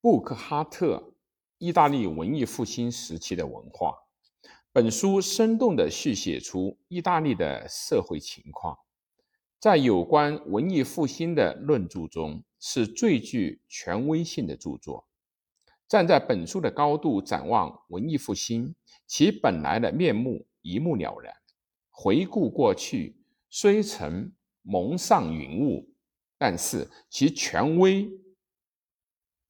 [0.00, 1.12] 布克哈特：
[1.58, 3.92] 意大利文艺复兴时期的文化。
[4.72, 8.78] 本书生动地续写出意大利的社会情况，
[9.58, 15.08] 在有关文艺复兴的论著中是最具权威性的著作。
[15.88, 21.34] 站在本书的高度展望文艺复兴，其本来的面目一目了然。
[21.90, 23.16] 回顾过去，
[23.50, 24.30] 虽曾
[24.62, 25.88] 蒙上云雾，
[26.38, 28.08] 但是其权威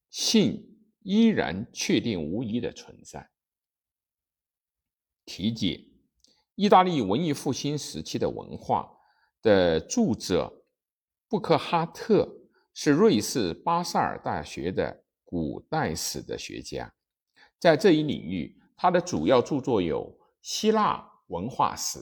[0.09, 3.29] 性依然确定无疑的存在。
[5.25, 5.87] 题解：
[6.55, 8.91] 意大利文艺复兴时期的文化
[9.41, 10.65] 的著者
[11.27, 12.37] 布克哈特
[12.73, 16.93] 是瑞士巴塞尔大学的古代史的学家，
[17.59, 21.99] 在这一领域，他的主要著作有《希腊文化史》，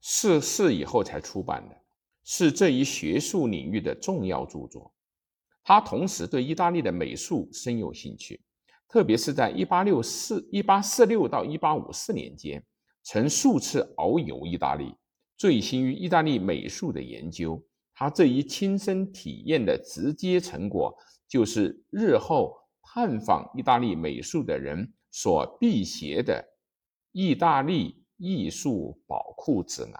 [0.00, 1.82] 逝世以后才出版的，
[2.22, 4.93] 是这一学术领域的重要著作。
[5.64, 8.40] 他同时对意大利的美术深有兴趣。
[8.86, 12.64] 特别是在一八六四、一八四六到一八五四年间，
[13.02, 14.94] 曾数次遨游意大利，
[15.36, 17.60] 醉心于意大利美术的研究。
[17.92, 26.40] 他这一亲身体验的直接成果，就是日后探访意大利美术的人所必携的
[27.10, 29.92] 《意大利艺术宝库指南》。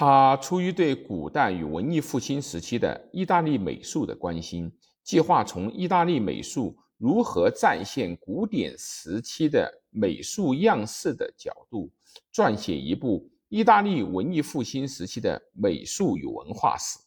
[0.00, 4.72] 他出于对古代与文艺复兴时期的意大利美术的关心。
[5.02, 11.90] 计划从意大利美术如何再现古典时期的美术样式的角度，
[12.32, 17.00] 撰写一部意大利文艺复兴时期的美术与文化史。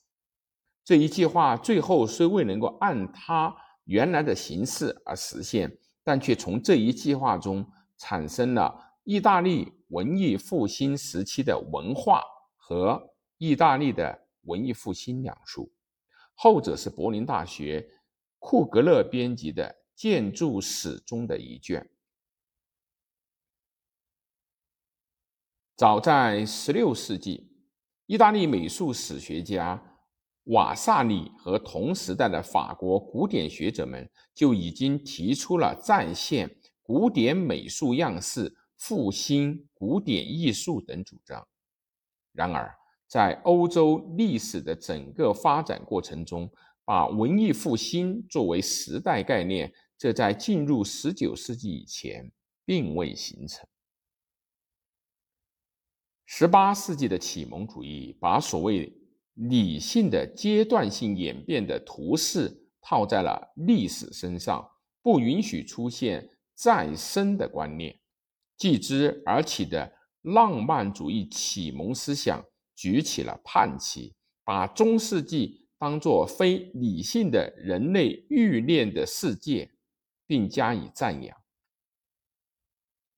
[0.83, 3.55] 这一计划最后虽未能够按他
[3.86, 5.72] 原来的形式而实现，
[6.03, 7.66] 但却从这一计划中
[7.98, 12.22] 产生了意大利文艺复兴时期的文化
[12.72, 15.69] 和意大利的文艺复兴两书。
[16.36, 17.86] 后者是柏林大学
[18.39, 21.86] 库格勒编辑的建筑史中的一卷。
[25.76, 27.52] 早在16世纪，
[28.05, 29.98] 意大利美术史学家
[30.45, 36.49] 瓦萨里和同时代的法国古典学者们就已经提出了再现
[36.82, 41.45] 古典美术样式、复兴古典艺术等主张。
[42.33, 42.73] 然而，
[43.08, 46.49] 在欧洲历史的整个发展过程中，
[46.86, 52.31] 把文艺复兴作为时代概念，这在进入十九世纪以前
[52.65, 53.67] 并未形成。
[56.25, 58.91] 十八世纪的启蒙主义把所谓
[59.33, 64.65] 理性的阶段性演变的图式套在了历史身上，
[65.02, 67.99] 不允许出现再生的观念。
[68.55, 69.91] 继之而起的
[70.21, 72.43] 浪漫主义启蒙思想。
[72.73, 79.70] 举起了叛旗，把中世纪当作非理性的人类欲念的世界，
[80.26, 81.37] 并加以赞扬。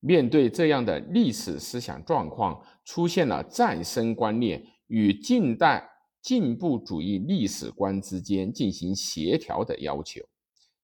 [0.02, 5.90] 面对这样的历史思想状况，出现了再生观念与近代
[6.22, 10.22] 进步主义历史观之间进行协调的要求。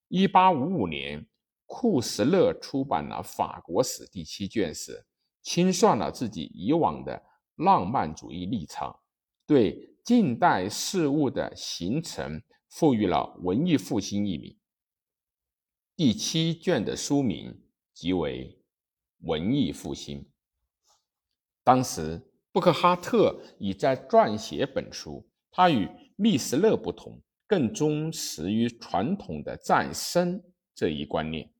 [0.08, 1.26] 一八五五年，
[1.66, 5.04] 库什勒出版了《法国史》第七卷时，
[5.42, 7.22] 清算了自己以往的。
[7.56, 9.00] 浪漫主义立场
[9.46, 12.40] 对近代事物的形成
[12.70, 14.56] 赋予了“文艺复兴”一名。
[15.94, 17.62] 第七卷的书名
[17.92, 18.58] 即为
[19.28, 20.22] 《文艺复兴》。
[21.62, 25.28] 当时，布克哈特已在撰写本书。
[25.50, 25.86] 他与
[26.16, 30.42] 密斯勒不同，更忠实于传统的再生
[30.74, 31.52] 这一观念。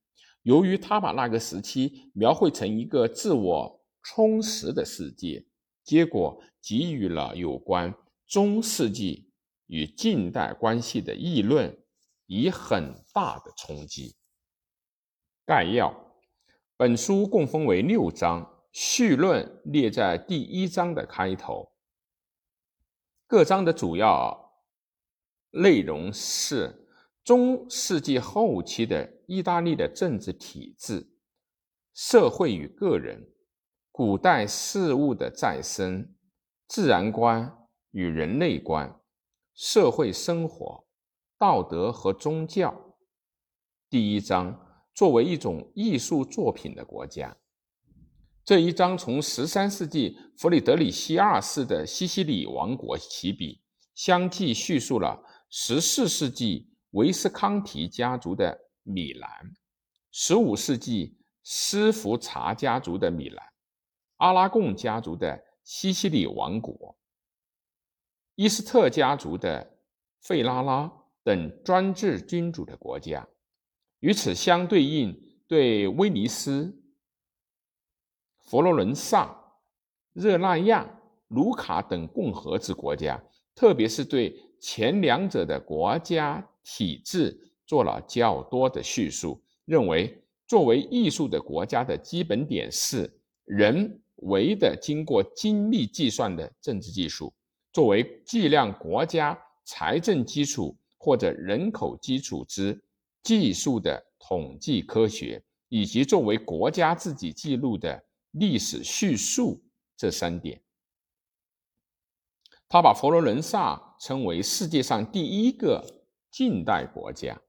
[0.43, 5.47] 由于他把那个时期描绘成一个自我充实的世界。
[5.83, 7.93] 结果给予了有关
[8.27, 9.33] 中世纪
[9.67, 11.83] 与近代关系的议论
[12.27, 14.15] 以很大的冲击。
[15.45, 15.93] 概要：
[16.77, 21.73] 本书共分为六章，序论列在第一章的开头。
[23.27, 24.53] 各章的主要
[25.51, 26.89] 内容是
[27.31, 31.13] 中世纪后期的意大利的政治体制、
[31.95, 33.31] 社会与个人。
[33.93, 36.13] 古代事物的再生、
[36.67, 37.57] 自然观
[37.93, 39.01] 与人类观、
[39.55, 40.89] 社会生活、
[41.39, 42.97] 道德和宗教。
[43.89, 47.37] 第一章作为一种艺术作品的国家，
[48.45, 53.63] 这一章从十三世纪弗里德里希二世的西西里王国起笔，
[53.95, 59.55] 相继叙述了十四世纪维斯康提家族的米兰，
[60.11, 63.47] 十五世纪斯福查家族的米兰。
[64.17, 66.99] 阿拉贡家族的西西里王国，
[68.35, 69.79] 伊斯特家族的
[70.21, 70.93] 费拉拉
[71.23, 73.27] 等专制君主的国家。
[74.01, 76.83] 与此相对应，对威尼斯、
[78.41, 79.55] 佛罗伦萨、
[80.13, 83.23] 热那亚、卢卡等共和制国家，
[83.55, 93.11] 特别是对前两者的国家体制做了较多的叙述，认为作为艺术的国家的基本点是
[93.45, 97.33] 人为的经过精密计算的政治技术，
[97.73, 102.81] 作为计量国家财政基础或者人口基础之。
[103.23, 109.63] 技术的统计科学，以及作为国家自己记录的历史叙述
[109.95, 110.59] 这三点，
[112.67, 115.85] 他把佛罗伦萨称为世界上第一个
[116.31, 117.41] 近代国家。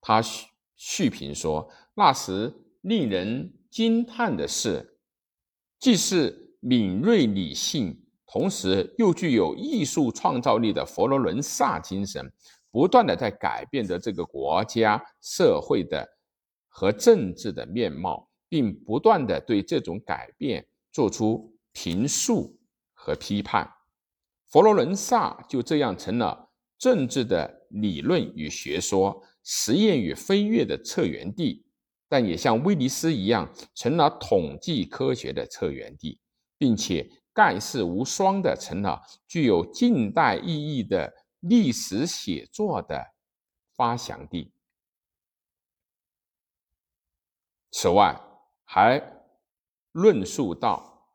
[0.00, 4.98] 他续续评说，那时令人惊叹的是，
[5.78, 12.32] 既是敏锐理性，同时又具有艺术创造力的佛罗伦萨精神。
[12.72, 16.08] 不断的在改变着这个国家社会的
[16.68, 22.56] 和政治的面貌，并不断的对这种改变做出评述
[22.94, 23.68] 和批判。
[24.46, 31.64] 佛罗伦萨就这样成了政治的理论与学说、实验与飞跃的策源地，
[32.08, 36.20] 但也像威尼斯一样，成了统计科学的策源地，
[36.56, 41.12] 并且盖世无双的成了具有近代意义的。
[41.42, 43.14] 历史写作的
[43.74, 44.52] 发祥地。
[47.70, 48.20] 此外，
[48.62, 49.02] 还
[49.92, 51.08] 论述到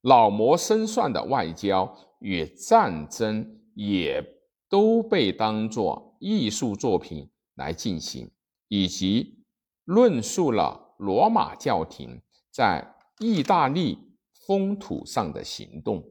[0.00, 4.20] 老谋深算的外交与战争也
[4.74, 8.28] 都被当作艺术作品来进行，
[8.66, 9.38] 以及
[9.84, 12.84] 论述了罗马教廷在
[13.20, 13.96] 意大利
[14.48, 16.02] 风土上的行动。